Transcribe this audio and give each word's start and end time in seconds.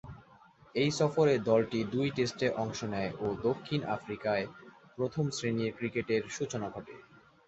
এ 0.75 0.85
সফরে 0.91 1.33
দলটি 1.49 1.79
দুই 1.93 2.07
টেস্টে 2.15 2.47
অংশ 2.55 2.79
নেয় 2.93 3.11
ও 3.19 3.37
দক্ষিণ 3.43 3.81
আফ্রিকায় 3.95 4.45
প্রথম-শ্রেণীর 4.97 5.71
ক্রিকেটের 5.77 6.21
সূচনা 6.29 6.67
ঘটে। 6.69 6.95